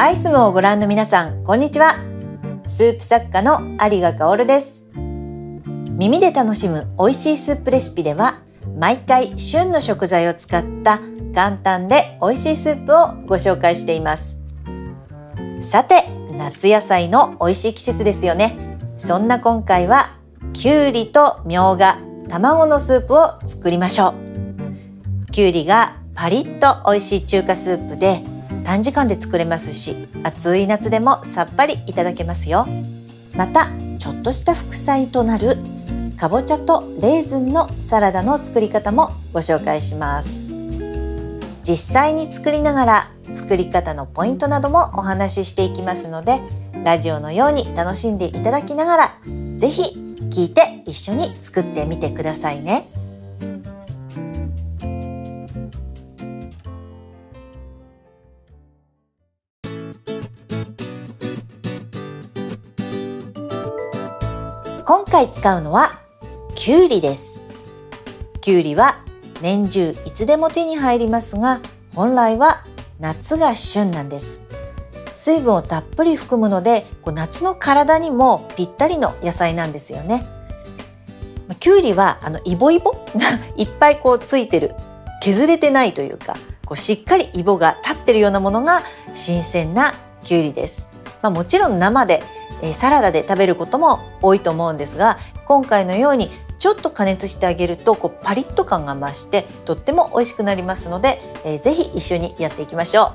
[0.00, 1.96] アイスムをご覧の皆さん、こんにちは。
[2.66, 4.84] スープ作家の有賀香織です。
[4.94, 8.34] 耳で楽しむ美味しいスープレシピでは、
[8.78, 11.00] 毎回旬の食材を使った
[11.34, 14.38] 簡単で美味しいスープをご紹介しています。
[15.58, 18.56] さて、夏野菜の美味しい季節ですよね。
[18.98, 20.10] そんな今回は、
[20.52, 24.14] きゅうりとみょうが、卵のスープを作りましょ
[25.26, 25.30] う。
[25.32, 28.22] きゅうりがパリッと美味しい中華スープで
[28.68, 32.66] 短時間で作れますし暑い夏でもさっぱりいただけますよ
[33.34, 33.66] また
[33.98, 35.56] ちょっとした副菜となる
[36.18, 40.52] かぼちゃとレーズンのサラダの作り方もご紹介します
[41.62, 46.38] 実際に作りながら作り方のポイントなどもお話ししていきますので
[46.84, 49.16] ラジオのように楽しんでいただきながら
[49.56, 49.98] 是非
[50.28, 52.86] 聞いて一緒に作ってみてくださいね。
[64.88, 66.00] 今回使うのは
[66.54, 67.42] きゅうりです。
[68.40, 68.94] きゅうりは
[69.42, 71.60] 年中いつでも手に入りますが
[71.94, 72.64] 本来は
[72.98, 74.40] 夏が旬なんです。
[75.12, 80.26] 水分をたっぷり含むのでこう夏の体にもぴったりの野菜なんですよね。
[81.60, 82.92] きゅうりはあのイボイボ？
[82.92, 82.98] が
[83.58, 84.74] いっぱいこうついてる。
[85.20, 89.92] 削れてないというかこうしっかりイボが立ってるようなものが新鮮な
[90.24, 90.88] きゅうりです、
[91.20, 92.22] まあ、もちろん生で
[92.62, 103.12] えサラダで食べることも多いと思うんですが今回のようにちょっと加熱してあげるとこうパリッと感が増してとっても美味しくなりますので、えー、ぜひ一緒にやっていきましょ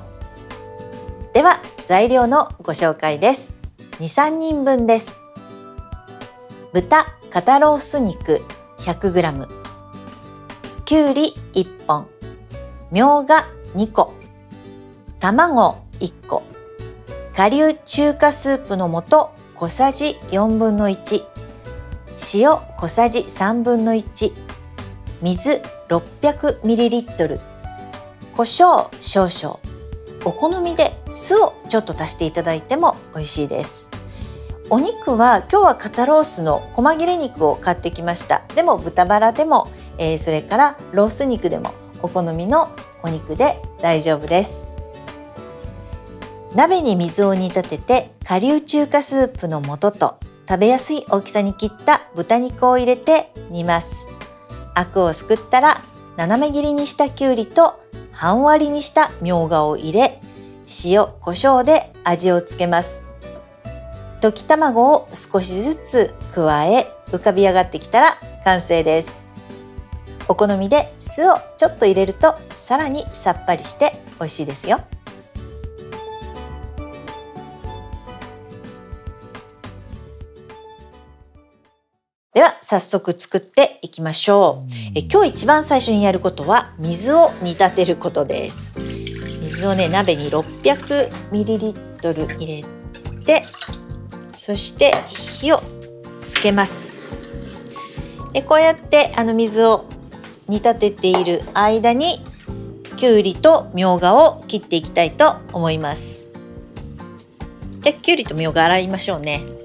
[1.30, 1.34] う。
[1.34, 3.52] では材料のご紹介です。
[3.98, 5.20] 23人分です。
[6.72, 8.42] 豚肩ロース肉
[8.78, 9.48] 100g
[10.84, 12.08] きゅうり1本。
[12.90, 14.14] みょうが2個。
[15.18, 16.53] 卵1個。
[17.36, 21.20] 顆粒中華スープの素小さじ4分の1
[22.34, 24.32] 塩小さじ3分の1
[25.20, 27.40] 水 600ml
[28.36, 29.58] 胡椒少々。
[30.24, 33.90] お好みで酢をちょっと足していただいても美味しいです。
[34.70, 38.42] お肉は今日は肩ロースの細切れ肉を買ってきました。
[38.54, 42.70] でも豚バラでも、えー、それからロース肉でもお好みの
[43.02, 44.73] お肉で大丈夫です。
[46.54, 54.06] 鍋に水を煮立てて顆粒中華スープの素と食べやすい大きさに切った豚肉を入れて煮ます。
[54.74, 55.82] アクをすくったら
[56.16, 57.80] 斜め切りにしたきゅうりと
[58.12, 60.20] 半割りにしたみょうがを入れ
[60.84, 63.02] 塩コショウで味をつけます。
[64.20, 69.26] 溶き卵を少しずつ加え浮かび上がってきたら完成です。
[70.28, 74.80] お好みで酢をちょっと入れるとさらにさっぱりして美味しいですよ。
[82.74, 84.72] 早速作っていきましょう。
[84.96, 88.74] え今日一番最初にやることは水を煮立てることです。
[88.78, 92.64] 水をね鍋に 600ml 入れ
[93.24, 93.44] て
[94.32, 95.62] そして火を
[96.18, 97.28] つけます。
[98.32, 99.84] でこうやってあの水を
[100.48, 102.18] 煮立てている間に
[102.96, 106.28] きゅうりとみょうがを切っていきたいと思います。
[107.82, 109.63] じゃあきゅうりとみょうが洗いましょうね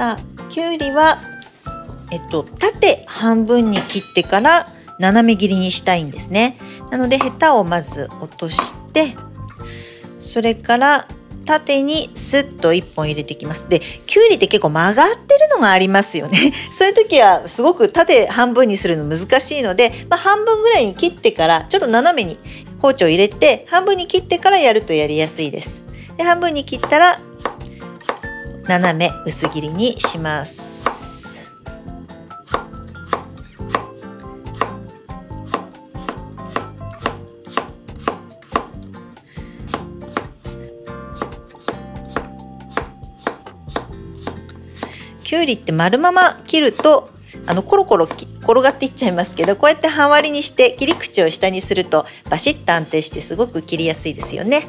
[0.00, 1.18] さあきゅうりは
[2.10, 4.66] えっと縦半分に切ってから
[4.98, 6.56] 斜め切りにしたいんですね。
[6.90, 9.14] なのでヘタをまず落として
[10.18, 11.06] それから
[11.44, 13.68] 縦にスッと1本入れてきます。
[13.68, 16.54] できゅうりって結構曲がってるのがありますよね。
[16.72, 22.38] そういう時はすごく縦半分にするの難しいので、まあ、半分ぐらいに切ってからちょっと斜めに
[22.80, 25.84] 包丁を入れて半分に切ってからやるとやりやすいです。
[26.16, 27.20] で半分に切ったら
[28.70, 31.50] 斜め薄切りにします
[45.24, 47.10] きゅうりって丸まま切ると
[47.46, 54.68] あのコロコロ転がっていっちゃいますけどこうやって半割りにして切り口を下にするとバシッと安定してすごく切りやすいですよね。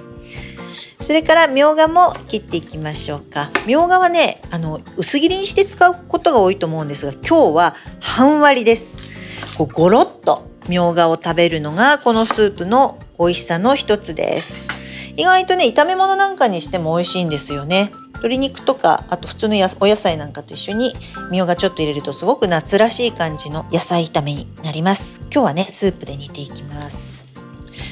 [1.01, 3.49] それからみょうがも切っていきましょうか。
[3.67, 9.57] みょうがはねあの薄切りにして使うことが多いと思うんですが今日は半割りです。
[9.57, 14.69] こうゴロッとみょうがを食べるのがこのスープの美味しさの一つです。
[15.17, 17.91] 意外とね炒め物なんかにしても美味しいんですよね。
[18.13, 20.93] 鶏肉とかあと普通のお野菜なんかと一緒に
[21.31, 25.19] みょうがちょっと入れるとすごく夏らしい感じの野菜炒めになります。
[25.33, 27.27] 今日はねスープで煮ていきます。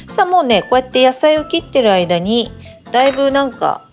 [0.07, 2.51] さあもうねこうやって野菜を切ってる間に
[2.91, 3.85] だいぶなんか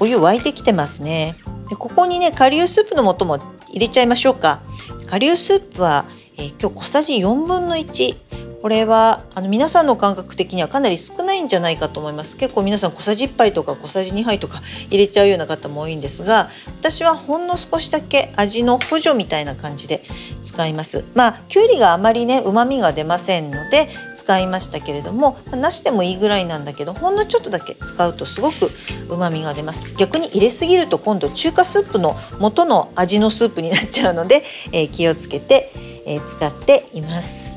[0.00, 1.36] お湯沸いてきてますね。
[1.68, 3.38] でここにね顆粒スープの素も
[3.70, 4.60] 入れちゃいましょうか。
[5.06, 6.04] 顆粒スープは、
[6.36, 8.28] えー、今日小さじ4分の1
[8.60, 12.36] これはあの皆さんの感覚的にはかなり少ないんじゃないかと思います。
[12.36, 16.48] 結構皆さん小さじ1杯とか小さじ2杯とか入れちゃうような方も多いんですが
[16.80, 20.02] 私はほんの少しだけ味の補助みたいな感じで
[20.42, 21.04] 使います。
[21.14, 23.88] まあきゅうりがあまりね旨味が出ませんので
[24.28, 28.70] 使いましたけれどもなしでもいいぐらいなんだけどほんのちょっとだけ使うとすごく
[29.08, 29.96] 旨味が出ます。
[29.96, 34.42] 逆に入れすぎると今度中華スープの元の味のスープになっちゃうので、
[34.72, 35.72] えー、気をつけて、
[36.04, 37.54] えー、使っています。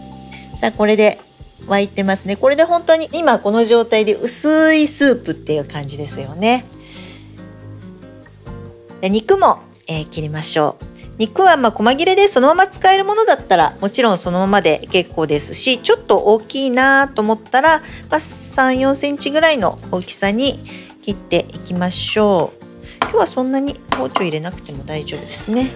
[0.56, 1.20] さあこれで
[1.68, 2.38] 沸いてますね。
[2.38, 6.64] これで本当に今この状態で薄いスープっていう感じですよね。
[9.02, 9.60] で肉も、
[9.90, 10.91] えー、切りましょう。
[11.22, 20.58] 肉はま細切れでそのまま使えるものだったらもちろんそのままで結構ですしちょっと大きいなと思ったら、まあ、3 4センチぐらいの大きさに
[21.04, 22.66] 切っていきましょう。
[23.02, 25.68] 今日はそんなに包丁入れなくても大丈夫ですね。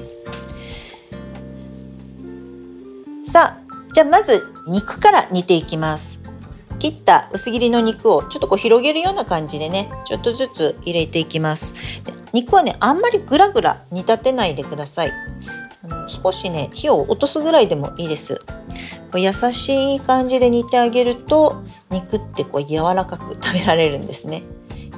[3.24, 3.62] さあ
[3.94, 6.22] じゃあまず肉から煮ていきます。
[6.80, 11.76] 切った薄切りの肉をちょっとこう広げるような感じでねちょっとずつ入れていきます。
[12.34, 15.35] 肉はねあんまりグラグラ煮立てないでください。
[16.08, 18.42] 少しね火を落とすぐらいでもいいです。
[19.12, 24.44] こう優しい感じで煮てあげると肉ってこう柔らかく食べられるんですね。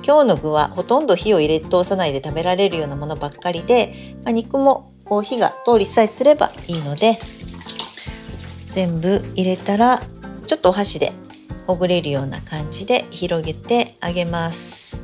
[0.06, 7.18] 今日の具はほとんど火を入れ通さないで食べられるようなものばっかりで、まあ、肉もこう火が通りさえすればいいので
[8.70, 10.00] 全部入れたら
[10.48, 11.12] ちょっとお箸で
[11.66, 15.02] ほぐれるような感じで広げてあげます。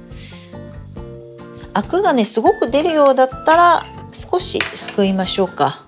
[1.74, 3.84] アクがねすごく出るようだったら
[4.14, 5.84] 少しすくいましょうか。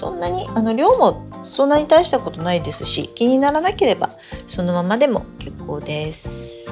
[0.00, 4.08] そんなにあの量もそんなに大したことないですし気にならなければ
[4.46, 6.70] そのままでも結構です。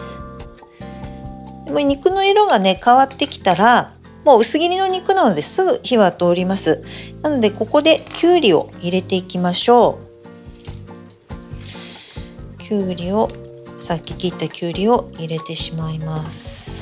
[1.66, 3.92] でも肉の色がね変わってきたら
[4.24, 6.82] もう薄切りの肉なのですぐ火は通ります。
[7.20, 9.98] なのでここできゅうりを入れていきましょ
[12.56, 12.58] う。
[12.58, 13.28] きゅうりを
[13.78, 16.77] さっき切ったきゅうりを入れてしまいます。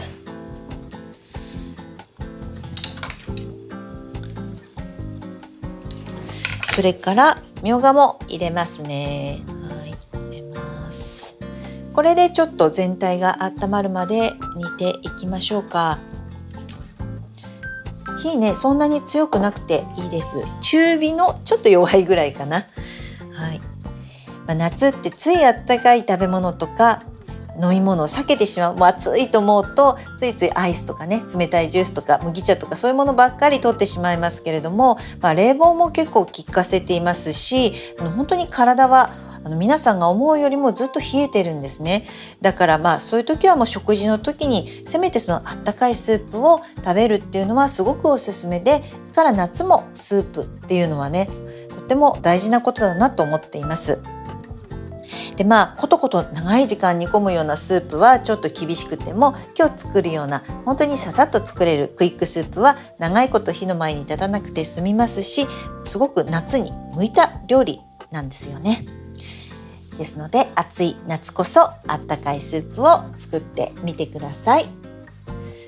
[6.76, 9.40] それからみょうがも入れますね。
[9.70, 10.60] はい入れま
[10.92, 11.38] す。
[11.94, 15.98] これでちょっと全体が温まるまで煮ていきましょうか。
[18.18, 20.36] 火ねそんなに強くなくていいです。
[20.60, 22.56] 中火のちょっと弱いぐらいかな。
[23.32, 23.58] はい、
[24.46, 27.04] まあ、夏ってついあったかい食べ物とか
[27.62, 39.10] 飲み物を避けてしまうもう暑いと思うとついついアイスとかね冷たいジュースとか麦茶とかそういうものばっかり取ってしまいますけれども、まあ、冷房も結構効かせていますし本当に体は
[39.46, 42.04] あの皆さんが思うよりもずっと冷えてるんですね
[42.40, 51.28] だからまあそういう時はもう食事の時にせめてそのあったかいスープを食べるっていうのはすごくおすすめでだから夏もスープっていうのはね
[51.70, 54.15] とっても大事なことだなと思っています。
[55.36, 65.46] でまあコトコト長い時間煮込むようなスープはちょっと厳しくても今日作るような本当にささっと作れるクイックスープは長いこと火の前に立たなくて済みますし
[65.84, 68.86] すごく夏に向いた料理なんですよね。
[69.96, 74.66] ですので暑い夏こそあったかいスープを作ってみてください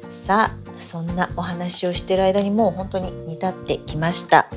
[0.09, 4.49] さあそんなお話をしてる間にもう本当に煮立ってきました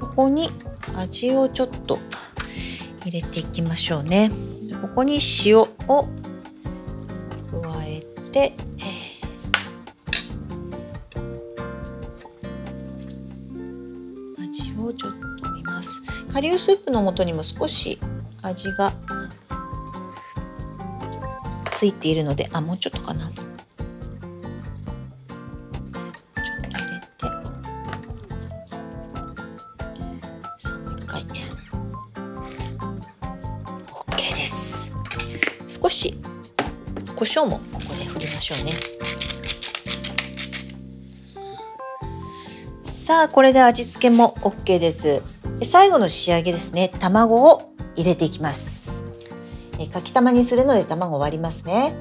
[0.00, 0.50] ここに
[0.96, 1.98] 味をちょっと
[3.02, 4.30] 入れていきましょうね。
[4.82, 6.08] ここに塩を加
[7.84, 8.52] えて
[14.38, 16.00] 味をちょっと見ます。
[16.32, 17.98] 顆粒スープの素にも少し
[18.42, 18.92] 味が
[21.72, 23.30] ついているのであもうちょっとかな。
[37.30, 38.72] 椒もここで振りましょうね
[42.82, 45.22] さあこれで味付けも OK です
[45.58, 48.82] で最後の仕上げですね卵を入れていきます。
[49.78, 51.94] えかきたまにするので卵割りますね。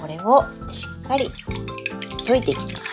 [0.00, 1.30] これをしっかり
[2.24, 2.91] 溶いていきます。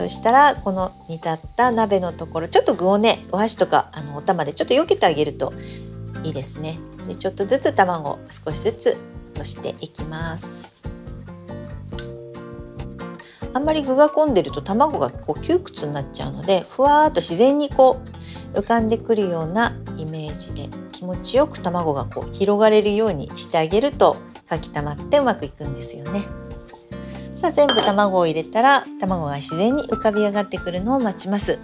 [0.00, 5.52] そしたらこの煮立った鍋のところちょっと具をねお箸とかあのお玉でちょっと避けてあげると
[6.24, 10.82] いいですねでちょっとずつ卵少しずつ落としていきます
[13.52, 18.00] あんまり具が込んでると卵がこう窮屈になっちゃうのでふわーっと自然にこ
[18.54, 24.16] う浮かんでくるようなイメージで気持ちよく卵がこう広がれるようにしてあげると
[24.48, 26.39] かきたまってうまくいくんですよね。
[27.40, 31.58] さあ全部卵を入れたら卵が自然に浮かび上がってくるのを待ちます。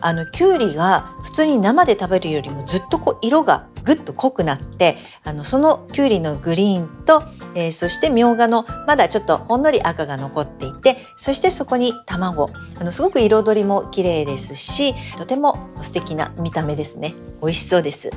[0.00, 7.20] あのきゅうりが普通に生で食べるよりもずっとこう色がぐっと濃くなってあのそのきゅうりのグリーンと、
[7.56, 18.10] えー、そしてみょうがのまだちょっとほんのり赤が残っていてそしてそこに卵あのすごく彩りも綺麗ですしとても素敵な見た目ですね美味しそうです。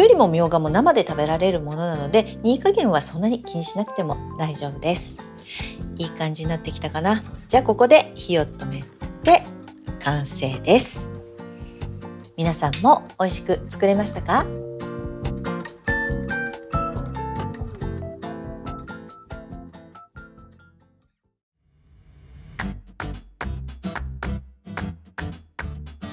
[0.00, 5.18] きゅうりもみょうがも生で食べられるものなので煮加減はそんなに気にしなくても大丈夫です。
[5.98, 7.22] いい感じになってきたかな？
[7.48, 8.82] じゃあここで火を止め
[9.22, 9.42] て
[10.02, 11.10] 完成です。
[12.34, 14.46] 皆さんも美味しく作れましたか？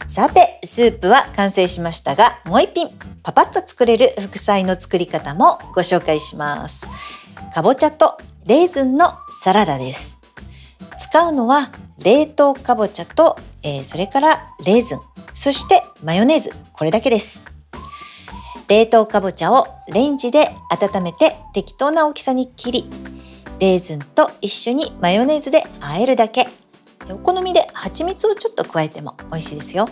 [0.07, 2.89] さて、スープは完成しましたが、もう一品、
[3.27, 6.87] パパッと作れる副菜の作り方もご紹介します。
[7.53, 10.17] かぼちゃとレーズンのサラダです。
[10.97, 11.69] 使うのは
[12.01, 14.29] 冷凍かぼちゃと、えー、それから
[14.65, 14.99] レーズン、
[15.33, 17.43] そしてマヨネーズ、これだけです。
[18.69, 22.89] 冷凍かぼちゃをレンジで温めて適当な大きさに切り、
[23.59, 26.47] レーズンと一緒にマヨネーズで和えるだけ。
[27.11, 29.89] お好みで蜂蜜をちょっと加えても美味しいですよ。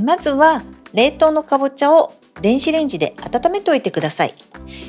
[0.00, 0.62] まずは
[0.94, 4.34] 冷凍のかぼちゃを電子レンジで温めておいてください。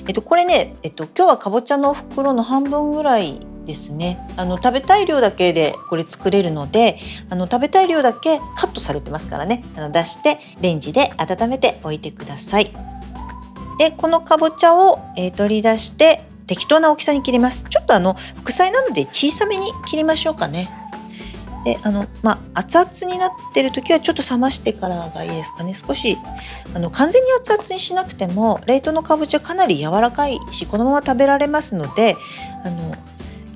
[0.08, 4.20] えっとこれね、えっと今日はかぼちゃの袋の半分ぐらいですね。
[4.38, 6.98] あの食べたい量だけでこれ作れるので、
[7.30, 9.64] あの食べたい量だけカットされてますからね。
[9.76, 12.72] あの出してレンジで温めておいてください。
[13.78, 17.66] でこのかぼちゃを、えー、取り出して適当な大きさに切ります。
[17.70, 20.70] ちょっとあの副菜なので小さめに切りましょうかね。
[21.64, 26.18] であのまあ熱々になってる時はちょっと冷ましてからがいいですかね少し
[26.74, 32.16] あの完全に熱々にしなくても冷凍のかぼちゃかなり柔らかいしこのまま食べられますので
[32.64, 32.96] あの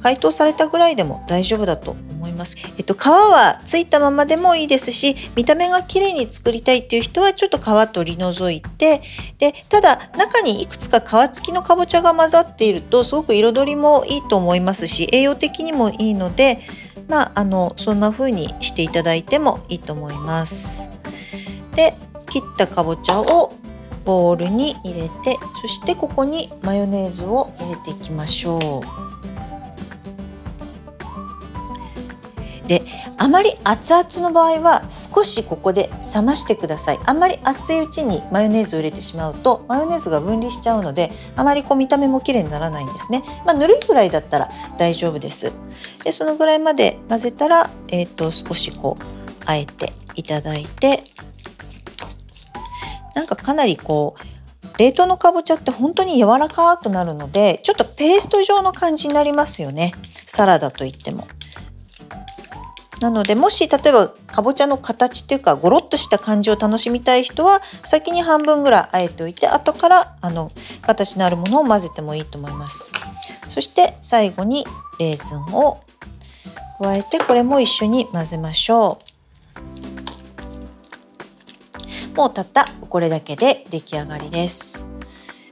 [0.04, 2.58] 解凍されたぐらいでも大丈夫だと思います。
[2.78, 9.02] えっと、皮はついたままでもいいですし見た目が綺麗に作りたいっていう人はちょっと皮取り除いて
[9.38, 16.60] でただ中にいくつか皮付きのかぼちゃが混ざっているとすごく彩りもいいと思いますし栄養的にもいいので
[17.08, 20.90] まあ、あのそんな風にしていただいてもいいと思います。
[21.76, 21.96] で
[22.30, 23.54] 切ったかぼちゃを
[24.06, 29.03] ボウルに入れてそしてここにマヨネーズを入れていきましょう。
[32.68, 32.82] で
[33.18, 37.00] あまり熱々の場合は少しここで冷ましてください。
[37.06, 43.22] あんまり熱いうちにマヨネーズを入れてしまうとマヨネーズが分離しちゃうのであまりこう見た目も綺麗にならないんですね。
[43.46, 45.52] まあ、ぬるいぐらいだったら大丈夫です。
[46.04, 49.04] でそのぐらいまで混ぜたら、えーと、少しこう
[49.46, 51.04] あえていただいて
[53.16, 59.92] なんかかなりこう冷凍のかぼちゃって本当に柔らかくなるのでちょっとペースト状の感じになりますよね。
[60.26, 61.28] サラダといっても。
[63.04, 72.94] なのでもし例えばかぼちゃの形っていうかゴロッとした感じを楽しみたい人は先に半分ぐらいあえておいて後からあの形のあるものを混ぜてもいいと思います。
[73.50, 74.66] そして最後に
[75.00, 75.84] レーズンを
[76.80, 79.02] 加えてこれも一緒に混ぜましょ
[82.14, 82.16] う。
[82.16, 84.93] もうたったこれだけで出来上がりです。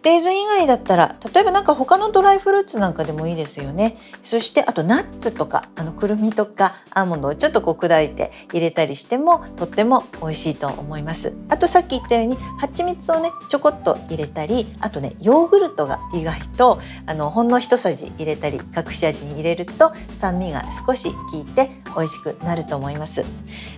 [0.03, 3.95] レーズン以外だったら例えばなんか他のドライフルーツなんかでもいいですよね。
[4.23, 11.37] そしてあとナッツとかあのくるみとかアーモンドをちょっとこう砕いて入れたりしてもとっても美味しいと思います。
[11.49, 23.25] あとさっき言ったように蜂蜜をねちょこっと入れたりあとねヨーグルトが意外とあのほんの一さじ入れたり隠し味に入れると酸味が少し効いて美味しくなると思います。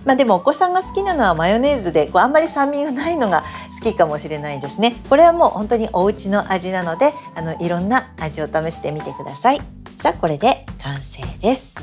[0.04, 3.42] まあでもお子さんが好きなのはマヨネーズでこうあんまり酸味がないのが
[3.78, 4.96] 好きかもしれないですね。
[5.08, 9.60] これはもう本当にお家の味なのであのいろんな味を試してみてください。
[9.96, 11.76] さあこれで完成です。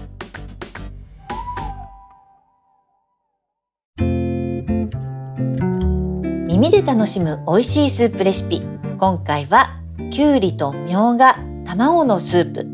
[6.47, 8.61] 耳で楽しむ美味しいスープレシピ。
[8.99, 9.67] 今回は
[10.11, 12.67] きゅうりとみょうが卵のスープ。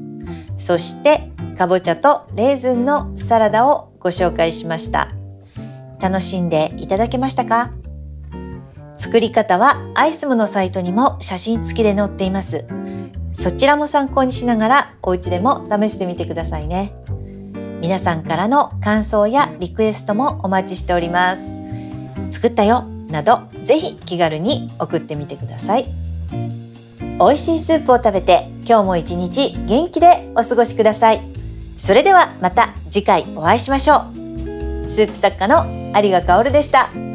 [0.58, 5.10] そしてかぼちゃとレーズンのサラダをご紹介しました。
[6.00, 7.72] 楽しんでいただけましたか？
[8.96, 12.68] 作り方はアイスムのサイトにも写真付きで載っています。
[13.32, 16.94] そちらも参考にしながらお家でも試してみてくださいね。
[17.82, 21.42] 皆さんからの感想やリクエストもお待ちしております。
[22.30, 25.86] 作ったよなどぜひ気軽に送ってみてください。
[27.20, 31.37] 美味しいスープを食べて今日も一日元気でお過ごしください。
[31.78, 35.66] それではまた次回お会いしましょうスープ作家の
[36.02, 37.07] 有賀薫でした。